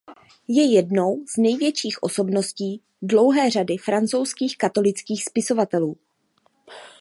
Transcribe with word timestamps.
Je 0.49 0.61
jednou 0.63 1.25
z 1.27 1.37
největších 1.37 2.03
osobností 2.03 2.81
dlouhé 3.01 3.49
řady 3.49 3.77
francouzských 3.77 4.57
katolických 4.57 5.23
spisovatelů. 5.23 5.97